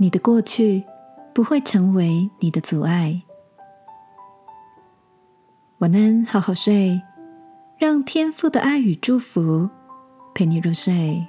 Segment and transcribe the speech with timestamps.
[0.00, 0.84] 你的过去
[1.34, 3.20] 不会成为你的阻碍。
[5.78, 7.02] 晚安，好好睡，
[7.78, 9.68] 让天父的爱与祝福
[10.36, 11.26] 陪你入睡。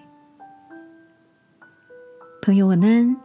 [2.44, 3.18] 朋友，晚安。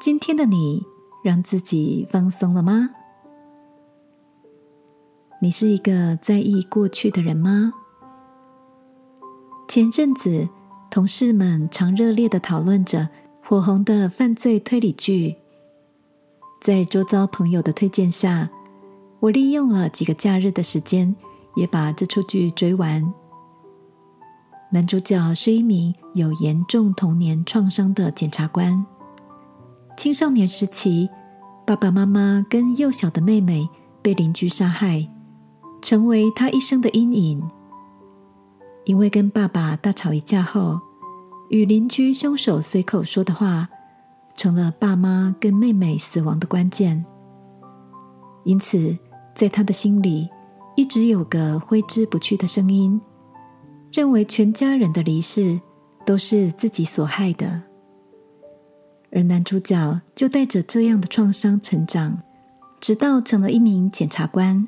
[0.00, 0.84] 今天的你，
[1.22, 2.90] 让自己放松了吗？
[5.40, 7.72] 你是一个在意过去的人吗？
[9.68, 10.48] 前阵子，
[10.90, 13.08] 同事们常热烈的讨论着。
[13.52, 15.36] 火红的犯罪推理剧，
[16.58, 18.48] 在周遭朋友的推荐下，
[19.20, 21.14] 我利用了几个假日的时间，
[21.54, 23.12] 也把这出剧追完。
[24.70, 28.86] 男主角是一名有严重童年创伤的检察官，
[29.98, 31.10] 青少年时期，
[31.66, 33.68] 爸爸妈妈跟幼小的妹妹
[34.00, 35.06] 被邻居杀害，
[35.82, 37.46] 成为他一生的阴影。
[38.86, 40.80] 因为跟爸爸大吵一架后。
[41.52, 43.68] 与邻居凶手随口说的话，
[44.34, 47.04] 成了爸妈跟妹妹死亡的关键。
[48.44, 48.96] 因此，
[49.34, 50.30] 在他的心里，
[50.76, 52.98] 一直有个挥之不去的声音，
[53.92, 55.60] 认为全家人的离世
[56.06, 57.62] 都是自己所害的。
[59.12, 62.18] 而男主角就带着这样的创伤成长，
[62.80, 64.66] 直到成了一名检察官。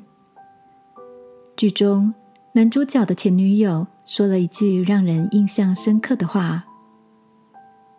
[1.57, 2.13] 剧中，
[2.53, 6.63] 男主角的前女友说了一句让人印象深刻的话。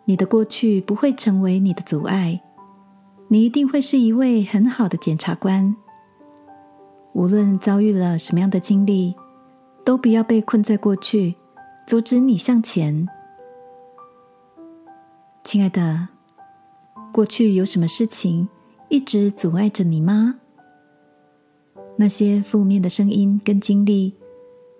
[0.09, 2.41] 你的过去不会成为你的阻碍，
[3.27, 5.75] 你一定会是一位很好的检察官。
[7.11, 9.13] 无论遭遇了什么样的经历，
[9.83, 11.35] 都不要被困在过去，
[11.85, 13.05] 阻止你向前。
[15.43, 16.07] 亲爱的，
[17.11, 18.47] 过去有什么事情
[18.87, 20.35] 一直阻碍着你吗？
[21.97, 24.15] 那些负面的声音跟经历，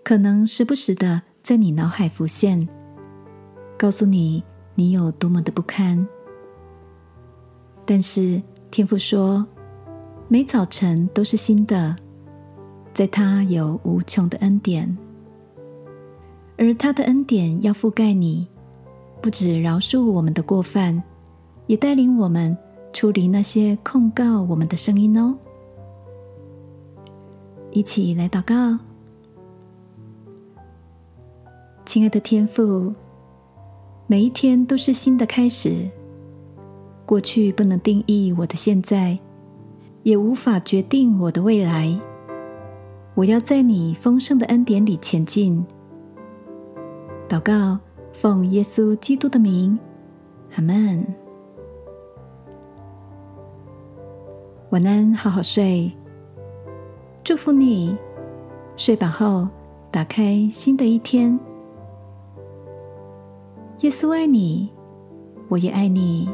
[0.06, 2.66] 可能时不时的在你脑海浮现，
[3.78, 4.42] 告诉你。
[4.80, 6.08] 你有多么的不堪，
[7.84, 9.44] 但是天父说，
[10.28, 11.96] 每早晨都是新的，
[12.94, 14.96] 在他有无穷的恩典，
[16.60, 18.48] 而他的恩典要覆盖你，
[19.20, 21.02] 不止饶恕我们的过犯，
[21.66, 22.56] 也带领我们
[22.94, 25.36] 处理那些控告我们的声音哦。
[27.72, 28.78] 一起来祷告，
[31.84, 32.94] 亲爱的天父。
[34.10, 35.86] 每一天都是新的开始。
[37.06, 39.20] 过去不能定义我的现在，
[40.04, 41.94] 也无法决定我的未来。
[43.16, 45.66] 我要在你丰盛的恩典里前进。
[47.28, 47.78] 祷告，
[48.14, 49.78] 奉耶稣基督的名，
[50.56, 51.06] 阿门。
[54.70, 55.92] 晚安，好好睡。
[57.26, 57.98] 祝福你，
[58.78, 59.50] 睡饱后
[59.92, 61.38] 打开新的一天。
[63.82, 64.70] 耶稣爱你，
[65.50, 66.28] 我也爱你。